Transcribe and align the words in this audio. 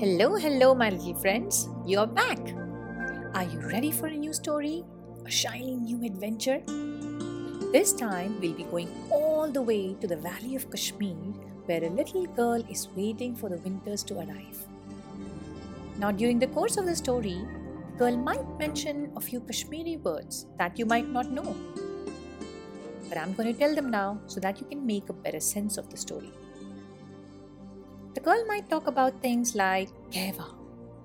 Hello, 0.00 0.36
hello, 0.36 0.76
my 0.76 0.90
little 0.90 1.12
friends. 1.12 1.68
You're 1.84 2.06
back. 2.06 2.38
Are 3.34 3.42
you 3.42 3.58
ready 3.66 3.90
for 3.90 4.06
a 4.06 4.16
new 4.16 4.32
story? 4.32 4.84
A 5.26 5.30
shiny 5.30 5.74
new 5.74 6.04
adventure? 6.06 6.62
This 7.72 7.92
time, 7.94 8.38
we'll 8.40 8.52
be 8.52 8.62
going 8.62 8.88
all 9.10 9.50
the 9.50 9.60
way 9.60 9.94
to 9.94 10.06
the 10.06 10.16
valley 10.16 10.54
of 10.54 10.70
Kashmir 10.70 11.16
where 11.66 11.82
a 11.82 11.90
little 11.90 12.26
girl 12.26 12.62
is 12.70 12.86
waiting 12.94 13.34
for 13.34 13.48
the 13.48 13.56
winters 13.56 14.04
to 14.04 14.18
arrive. 14.18 14.64
Now, 15.98 16.12
during 16.12 16.38
the 16.38 16.46
course 16.46 16.76
of 16.76 16.86
the 16.86 16.94
story, 16.94 17.42
the 17.90 17.98
girl 17.98 18.16
might 18.16 18.46
mention 18.56 19.10
a 19.16 19.20
few 19.20 19.40
Kashmiri 19.40 19.96
words 19.96 20.46
that 20.58 20.78
you 20.78 20.86
might 20.86 21.08
not 21.08 21.32
know. 21.32 21.56
But 23.08 23.18
I'm 23.18 23.34
going 23.34 23.52
to 23.52 23.58
tell 23.58 23.74
them 23.74 23.90
now 23.90 24.20
so 24.28 24.38
that 24.38 24.60
you 24.60 24.66
can 24.68 24.86
make 24.86 25.08
a 25.08 25.12
better 25.24 25.40
sense 25.40 25.76
of 25.76 25.90
the 25.90 25.96
story. 25.96 26.30
The 28.18 28.24
girl 28.24 28.44
might 28.46 28.68
talk 28.68 28.88
about 28.88 29.22
things 29.22 29.54
like 29.54 29.90
kehwa, 30.10 30.46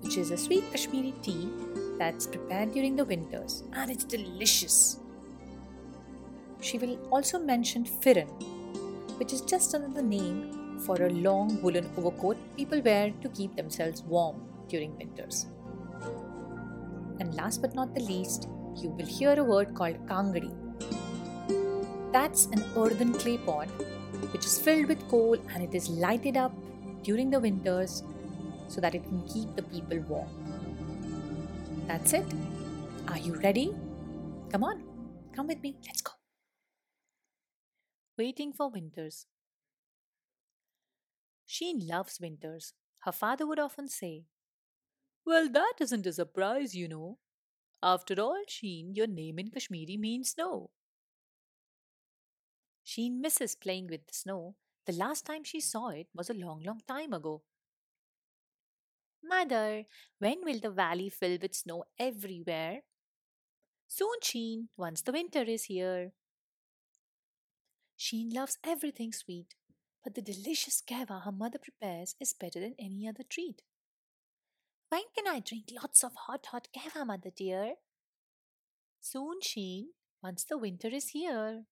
which 0.00 0.16
is 0.16 0.32
a 0.32 0.36
sweet 0.36 0.64
Kashmiri 0.72 1.14
tea 1.22 1.48
that's 1.96 2.26
prepared 2.26 2.72
during 2.72 2.96
the 2.96 3.04
winters 3.04 3.62
and 3.72 3.88
it's 3.88 4.02
delicious. 4.02 4.98
She 6.60 6.76
will 6.76 6.98
also 7.12 7.38
mention 7.38 7.84
firan, 7.84 8.26
which 9.20 9.32
is 9.32 9.42
just 9.42 9.74
another 9.74 10.02
name 10.02 10.80
for 10.84 11.00
a 11.00 11.10
long 11.10 11.62
woolen 11.62 11.88
overcoat 11.96 12.36
people 12.56 12.80
wear 12.80 13.12
to 13.22 13.28
keep 13.28 13.54
themselves 13.54 14.02
warm 14.02 14.42
during 14.66 14.98
winters. 14.98 15.46
And 17.20 17.32
last 17.36 17.62
but 17.62 17.76
not 17.76 17.94
the 17.94 18.02
least, 18.02 18.48
you 18.82 18.88
will 18.88 19.06
hear 19.06 19.38
a 19.38 19.44
word 19.44 19.72
called 19.76 20.04
kangadi. 20.08 20.52
That's 22.10 22.46
an 22.46 22.64
earthen 22.76 23.12
clay 23.12 23.38
pot 23.38 23.68
which 24.32 24.44
is 24.44 24.58
filled 24.58 24.86
with 24.86 25.08
coal 25.08 25.38
and 25.54 25.62
it 25.62 25.76
is 25.76 25.88
lighted 25.88 26.36
up 26.36 26.52
during 27.04 27.30
the 27.30 27.38
winters 27.38 28.02
so 28.66 28.80
that 28.80 28.94
it 28.94 29.04
can 29.04 29.22
keep 29.28 29.54
the 29.54 29.62
people 29.62 29.98
warm. 30.08 30.28
That's 31.86 32.14
it. 32.14 32.24
Are 33.08 33.18
you 33.18 33.34
ready? 33.34 33.74
Come 34.50 34.64
on, 34.64 34.82
come 35.36 35.46
with 35.46 35.62
me. 35.62 35.76
Let's 35.86 36.00
go. 36.00 36.12
Waiting 38.16 38.52
for 38.52 38.70
winters. 38.70 39.26
Sheen 41.46 41.86
loves 41.86 42.18
winters. 42.20 42.72
Her 43.00 43.12
father 43.12 43.46
would 43.46 43.58
often 43.58 43.88
say, 43.88 44.24
Well, 45.26 45.48
that 45.50 45.74
isn't 45.80 46.06
a 46.06 46.12
surprise, 46.12 46.74
you 46.74 46.88
know. 46.88 47.18
After 47.82 48.18
all, 48.18 48.42
Sheen, 48.48 48.94
your 48.94 49.06
name 49.06 49.38
in 49.38 49.50
Kashmiri 49.50 49.98
means 49.98 50.30
snow. 50.30 50.70
Sheen 52.82 53.20
misses 53.20 53.54
playing 53.54 53.88
with 53.88 54.06
the 54.06 54.14
snow 54.14 54.54
the 54.86 54.92
last 54.92 55.24
time 55.26 55.44
she 55.44 55.60
saw 55.60 55.88
it 55.88 56.08
was 56.14 56.30
a 56.30 56.34
long, 56.34 56.62
long 56.62 56.80
time 56.86 57.12
ago. 57.12 57.42
Mother, 59.22 59.84
when 60.18 60.44
will 60.44 60.60
the 60.60 60.70
valley 60.70 61.08
fill 61.08 61.38
with 61.40 61.54
snow 61.54 61.84
everywhere? 61.98 62.80
Soon, 63.86 64.20
Sheen, 64.22 64.68
once 64.76 65.02
the 65.02 65.12
winter 65.12 65.42
is 65.42 65.64
here. 65.64 66.12
Sheen 67.96 68.30
loves 68.30 68.58
everything 68.64 69.12
sweet, 69.12 69.54
but 70.02 70.14
the 70.14 70.22
delicious 70.22 70.82
kehwa 70.82 71.24
her 71.24 71.32
mother 71.32 71.58
prepares 71.58 72.14
is 72.20 72.34
better 72.34 72.60
than 72.60 72.74
any 72.78 73.08
other 73.08 73.22
treat. 73.28 73.62
When 74.90 75.02
can 75.16 75.26
I 75.26 75.40
drink 75.40 75.70
lots 75.72 76.04
of 76.04 76.12
hot, 76.26 76.46
hot 76.46 76.68
kehwa, 76.76 77.06
mother 77.06 77.30
dear? 77.34 77.74
Soon, 79.00 79.40
Sheen, 79.42 79.88
once 80.22 80.44
the 80.44 80.58
winter 80.58 80.88
is 80.88 81.08
here. 81.08 81.64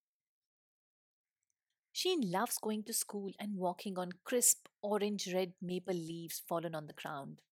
Sheen 2.03 2.33
loves 2.33 2.59
going 2.59 2.83
to 2.83 2.93
school 2.93 3.31
and 3.39 3.57
walking 3.57 3.97
on 3.97 4.11
crisp 4.25 4.67
orange 4.83 5.33
red 5.33 5.53
maple 5.63 5.95
leaves 5.95 6.43
fallen 6.49 6.75
on 6.75 6.89
the 6.89 6.93
ground. 6.93 7.43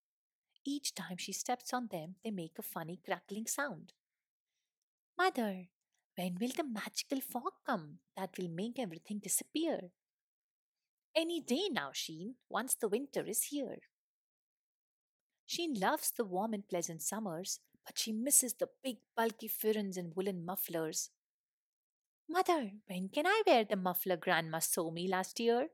Each 0.64 0.92
time 0.92 1.18
she 1.18 1.32
steps 1.32 1.72
on 1.72 1.86
them, 1.86 2.16
they 2.24 2.32
make 2.32 2.58
a 2.58 2.62
funny 2.62 2.98
crackling 3.04 3.46
sound. 3.46 3.92
Mother, 5.16 5.68
when 6.16 6.36
will 6.40 6.50
the 6.56 6.64
magical 6.64 7.20
fog 7.20 7.52
come 7.64 7.98
that 8.16 8.36
will 8.36 8.48
make 8.48 8.80
everything 8.80 9.20
disappear? 9.20 9.92
Any 11.14 11.40
day 11.40 11.68
now, 11.70 11.90
Sheen, 11.92 12.34
once 12.48 12.74
the 12.74 12.88
winter 12.88 13.24
is 13.24 13.44
here. 13.44 13.78
Sheen 15.46 15.74
loves 15.74 16.10
the 16.10 16.24
warm 16.24 16.54
and 16.54 16.68
pleasant 16.68 17.02
summers, 17.02 17.60
but 17.86 18.00
she 18.00 18.10
misses 18.10 18.54
the 18.54 18.70
big 18.82 18.96
bulky 19.16 19.46
firans 19.46 19.96
and 19.96 20.12
woolen 20.16 20.44
mufflers 20.44 21.10
Mother, 22.32 22.70
when 22.86 23.08
can 23.08 23.26
I 23.26 23.42
wear 23.44 23.64
the 23.64 23.74
muffler 23.74 24.16
Grandma 24.16 24.60
saw 24.60 24.92
me 24.92 25.08
last 25.08 25.40
year? 25.40 25.66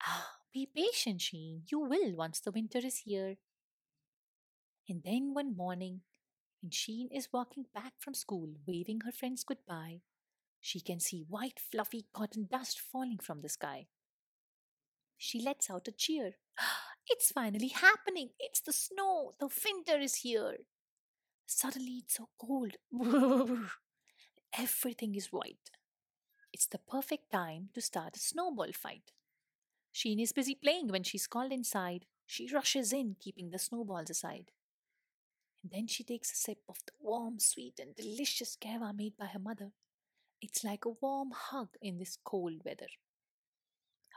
Ah, 0.00 0.28
be 0.54 0.70
patient, 0.72 1.20
Sheen. 1.22 1.62
You 1.66 1.80
will 1.80 2.14
once 2.14 2.38
the 2.38 2.52
winter 2.52 2.78
is 2.78 2.98
here. 2.98 3.34
And 4.88 5.02
then 5.04 5.34
one 5.34 5.56
morning, 5.56 6.02
when 6.62 6.70
Sheen 6.70 7.08
is 7.12 7.32
walking 7.32 7.64
back 7.74 7.94
from 7.98 8.14
school, 8.14 8.50
waving 8.64 9.00
her 9.04 9.10
friends 9.10 9.42
goodbye, 9.42 10.02
she 10.60 10.80
can 10.80 11.00
see 11.00 11.24
white, 11.28 11.58
fluffy 11.58 12.06
cotton 12.14 12.46
dust 12.48 12.78
falling 12.78 13.18
from 13.18 13.40
the 13.40 13.48
sky. 13.48 13.88
She 15.18 15.42
lets 15.42 15.68
out 15.68 15.88
a 15.88 15.92
cheer. 15.92 16.34
It's 17.12 17.32
finally 17.32 17.72
happening! 17.74 18.28
It's 18.38 18.60
the 18.60 18.72
snow! 18.72 19.32
The 19.40 19.48
winter 19.64 19.98
is 19.98 20.16
here! 20.16 20.58
Suddenly, 21.44 22.04
it's 22.04 22.18
so 22.18 22.28
cold. 22.38 22.76
Everything 24.58 25.14
is 25.14 25.32
white. 25.32 25.70
It's 26.52 26.66
the 26.66 26.78
perfect 26.78 27.30
time 27.30 27.68
to 27.74 27.80
start 27.80 28.16
a 28.16 28.20
snowball 28.20 28.72
fight. 28.72 29.12
Sheen 29.92 30.18
is 30.18 30.32
busy 30.32 30.54
playing 30.54 30.88
when 30.88 31.04
she's 31.04 31.26
called 31.26 31.52
inside. 31.52 32.06
She 32.26 32.52
rushes 32.52 32.92
in, 32.92 33.16
keeping 33.20 33.50
the 33.50 33.58
snowballs 33.58 34.10
aside. 34.10 34.50
And 35.62 35.70
then 35.72 35.86
she 35.86 36.02
takes 36.02 36.32
a 36.32 36.36
sip 36.36 36.58
of 36.68 36.78
the 36.86 36.92
warm, 37.00 37.38
sweet, 37.38 37.78
and 37.78 37.94
delicious 37.94 38.56
kehwa 38.56 38.96
made 38.96 39.16
by 39.16 39.26
her 39.26 39.38
mother. 39.38 39.70
It's 40.40 40.64
like 40.64 40.84
a 40.84 40.96
warm 41.00 41.30
hug 41.32 41.68
in 41.80 41.98
this 41.98 42.16
cold 42.24 42.62
weather. 42.64 42.88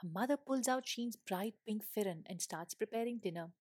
Her 0.01 0.07
mother 0.07 0.37
pulls 0.37 0.67
out 0.67 0.87
Sheen's 0.87 1.15
bright 1.15 1.55
pink 1.67 1.83
firan 1.83 2.23
and 2.25 2.41
starts 2.41 2.73
preparing 2.73 3.19
dinner. 3.19 3.51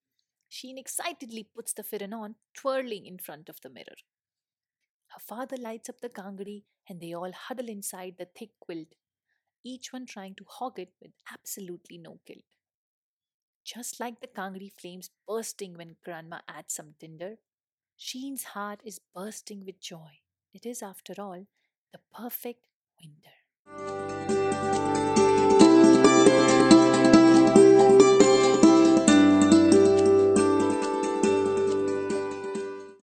Sheen 0.49 0.79
excitedly 0.79 1.45
puts 1.55 1.73
the 1.73 1.83
firan 1.83 2.15
on, 2.15 2.37
twirling 2.55 3.07
in 3.07 3.19
front 3.19 3.49
of 3.49 3.61
the 3.63 3.71
mirror. 3.71 3.97
Her 5.15 5.21
father 5.21 5.57
lights 5.59 5.89
up 5.91 6.01
the 6.01 6.09
kangadi 6.09 6.65
and 6.89 7.01
they 7.01 7.13
all 7.13 7.33
huddle 7.33 7.69
inside 7.69 8.15
the 8.19 8.25
thick 8.25 8.51
quilt, 8.61 8.95
each 9.63 9.93
one 9.93 10.07
trying 10.07 10.35
to 10.37 10.45
hog 10.49 10.79
it 10.79 10.93
with 11.01 11.13
absolutely 11.33 11.99
no 11.99 12.19
guilt. 12.27 12.45
Just 13.65 14.01
like 14.01 14.21
the 14.21 14.27
kangadi 14.27 14.73
flames 14.73 15.11
bursting 15.29 15.75
when 15.75 15.97
Grandma 16.03 16.39
adds 16.49 16.75
some 16.75 16.95
tinder, 16.99 17.37
Sheen's 17.97 18.45
heart 18.45 18.81
is 18.85 19.01
bursting 19.15 19.65
with 19.65 19.81
joy. 19.81 20.21
It 20.53 20.67
is, 20.67 20.83
after 20.83 21.15
all, 21.19 21.47
the 21.93 22.01
perfect 22.13 22.67
winter. 23.01 24.42